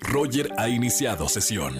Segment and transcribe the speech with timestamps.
[0.00, 1.76] Roger ha iniciado sesión.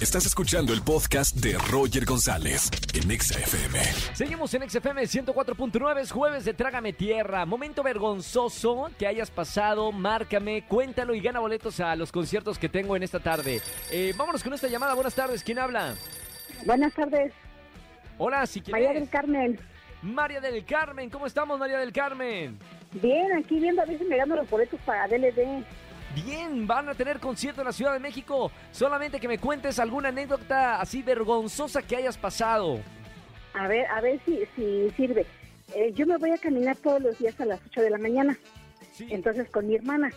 [0.00, 3.78] Estás escuchando el podcast de Roger González en Exa FM.
[4.14, 7.46] Seguimos en XFM 104.9, es jueves de Trágame Tierra.
[7.46, 12.94] Momento vergonzoso que hayas pasado, márcame, cuéntalo y gana boletos a los conciertos que tengo
[12.96, 13.62] en esta tarde.
[13.90, 14.94] Eh, vámonos con esta llamada.
[14.94, 15.94] Buenas tardes, ¿quién habla?
[16.66, 17.32] Buenas tardes,
[18.18, 19.02] Hola, si María quieres.
[19.02, 19.58] del Carmen.
[20.02, 22.58] María del Carmen, ¿cómo estamos, María del Carmen?
[22.92, 25.64] Bien, aquí viendo a ver si me gano los boletos para DLD.
[26.24, 28.50] Bien, van a tener concierto en la Ciudad de México.
[28.72, 32.78] Solamente que me cuentes alguna anécdota así vergonzosa que hayas pasado.
[33.52, 35.26] A ver, a ver si, si sirve.
[35.74, 38.38] Eh, yo me voy a caminar todos los días a las 8 de la mañana,
[38.92, 39.06] Sí.
[39.10, 40.10] entonces con mi hermana.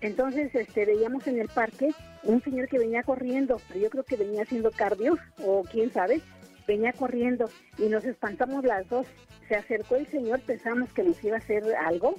[0.00, 1.90] Entonces este, veíamos en el parque
[2.22, 6.20] un señor que venía corriendo, pero yo creo que venía haciendo cardio, o quién sabe,
[6.68, 9.06] venía corriendo y nos espantamos las dos.
[9.48, 12.14] Se acercó el señor, pensamos que nos iba a hacer algo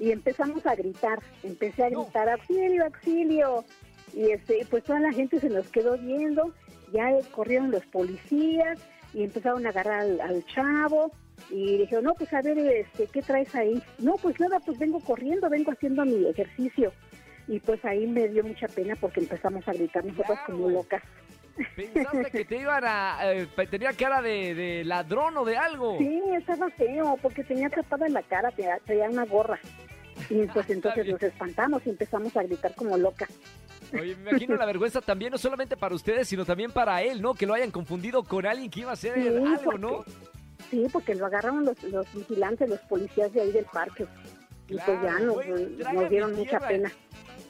[0.00, 1.18] y empezamos a gritar.
[1.42, 3.64] Empecé a gritar, auxilio, auxilio.
[4.12, 6.54] Y este, pues toda la gente se nos quedó viendo,
[6.92, 8.78] ya corrieron los policías
[9.12, 11.10] y empezaron a agarrar al, al chavo
[11.50, 13.82] y dijeron, no, pues a ver, este, ¿qué traes ahí?
[13.98, 16.92] No, pues nada, pues vengo corriendo, vengo haciendo mi ejercicio.
[17.48, 21.02] Y pues ahí me dio mucha pena porque empezamos a gritar nosotros como locas.
[21.76, 23.18] Pensaste que te iban a...
[23.32, 25.98] eh, tenía cara de, de ladrón o de algo.
[25.98, 29.60] Sí, estaba feo porque tenía tapada la cara, tenía, traía una gorra.
[30.30, 33.28] Y pues Está entonces nos espantamos y empezamos a gritar como locas.
[33.92, 37.34] Oye, me imagino la vergüenza también, no solamente para ustedes, sino también para él, ¿no?
[37.34, 40.04] Que lo hayan confundido con alguien que iba a hacer Sí, algo, porque- ¿no?
[40.70, 44.06] Sí, porque lo agarraron los, los vigilantes, los policías de ahí del parque.
[44.66, 46.90] Y pues ya nos, güey, nos trágame dieron mucha pena.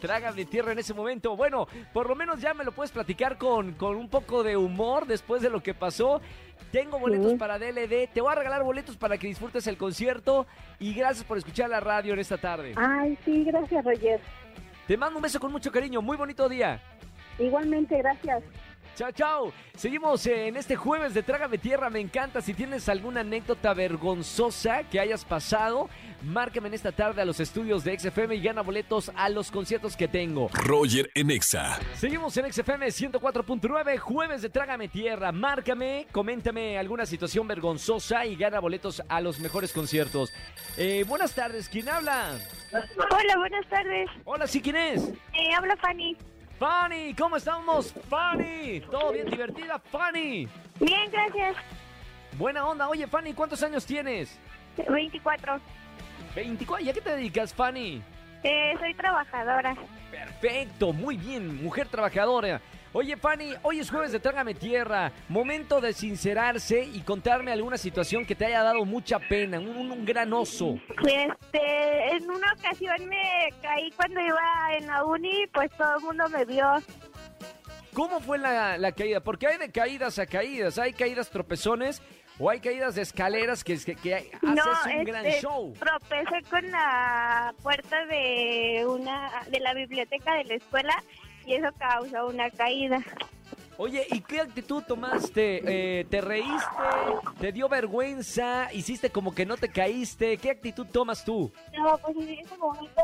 [0.05, 1.35] Trágame tierra en ese momento.
[1.35, 5.07] Bueno, por lo menos ya me lo puedes platicar con, con un poco de humor
[5.07, 6.21] después de lo que pasó.
[6.71, 7.39] Tengo boletos Sí.
[7.39, 8.09] para DLD.
[8.13, 10.47] Te voy a regalar boletos para que disfrutes el concierto.
[10.79, 12.75] Y gracias por escuchar la radio en esta tarde.
[12.77, 14.21] Ay, sí, gracias, Roger.
[14.87, 16.03] Te mando un beso con mucho cariño.
[16.03, 16.83] Muy bonito día.
[17.39, 18.43] Igualmente, gracias.
[18.95, 19.53] Chao, chao.
[19.77, 21.91] Seguimos en este jueves de Trágame Tierra.
[21.91, 22.41] Me encanta.
[22.41, 25.89] Si tienes alguna anécdota vergonzosa que hayas pasado,
[26.23, 29.97] márcame en esta tarde a los estudios de XFM y gana boletos a los conciertos
[29.97, 30.49] que tengo.
[30.53, 31.79] Roger en Exa.
[31.97, 35.33] Seguimos en XFM 104.9, jueves de Trágame Tierra.
[35.33, 40.33] Márcame, coméntame alguna situación vergonzosa y gana boletos a los mejores conciertos.
[40.77, 42.39] Eh, buenas tardes, ¿quién habla?
[42.73, 44.09] Hola, buenas tardes.
[44.25, 45.09] Hola, ¿sí quién es?
[45.33, 46.17] Eh, habla Fanny.
[46.59, 47.93] Fanny, ¿cómo estamos?
[48.09, 49.79] Fanny, ¿todo bien divertida?
[49.79, 50.49] Fanny.
[50.79, 51.57] Bien, gracias.
[52.39, 52.89] Buena onda.
[52.89, 54.39] Oye, Fanny, ¿cuántos años tienes?
[54.89, 55.61] 24.
[56.35, 56.87] 24.
[56.87, 58.03] ¿Y a qué te dedicas, Fanny?
[58.43, 59.75] Eh, soy trabajadora.
[60.11, 62.61] Perfecto, muy bien, mujer trabajadora.
[62.97, 65.11] Oye, Fanny, hoy es jueves de Trágame Tierra.
[65.29, 70.05] Momento de sincerarse y contarme alguna situación que te haya dado mucha pena, un, un
[70.07, 70.79] gran oso.
[71.05, 76.29] Este, en una ocasión me caí cuando iba en la uni, pues todo el mundo
[76.29, 76.67] me vio.
[77.93, 79.19] ¿Cómo fue la, la caída?
[79.19, 82.01] Porque hay de caídas a caídas, hay caídas tropezones
[82.39, 85.73] o hay caídas de escaleras que, que, que haces no, un gran este, show.
[85.81, 91.03] tropecé con la puerta de una de la biblioteca de la escuela
[91.47, 93.01] y eso causó una caída.
[93.77, 96.01] Oye, ¿y qué actitud tomaste?
[96.01, 96.83] Eh, ¿Te reíste?
[97.41, 98.73] ¿Te dio vergüenza?
[98.73, 100.37] ¿Hiciste como que no te caíste?
[100.37, 101.51] ¿Qué actitud tomas tú?
[101.77, 103.03] No, pues en ese momento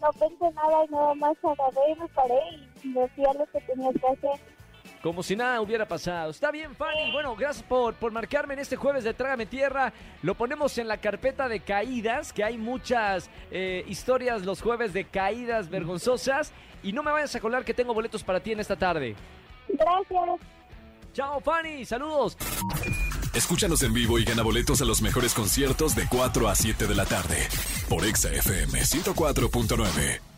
[0.00, 2.40] no pensé nada y nada más agarré y me paré
[2.82, 4.57] y me hacía lo que tenía que hacer.
[5.02, 6.30] Como si nada hubiera pasado.
[6.30, 7.12] Está bien, Fanny.
[7.12, 9.92] Bueno, gracias por, por marcarme en este jueves de Trágame Tierra.
[10.22, 15.04] Lo ponemos en la carpeta de caídas, que hay muchas eh, historias los jueves de
[15.04, 16.52] caídas vergonzosas.
[16.82, 19.14] Y no me vayas a colar que tengo boletos para ti en esta tarde.
[19.68, 20.40] Gracias.
[21.12, 21.84] Chao, Fanny.
[21.84, 22.36] Saludos.
[23.34, 26.94] Escúchanos en vivo y gana boletos a los mejores conciertos de 4 a 7 de
[26.94, 27.48] la tarde
[27.88, 30.37] por Exa FM 104.9.